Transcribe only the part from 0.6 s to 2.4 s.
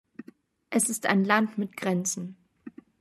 Es ist ein Land mit Grenzen.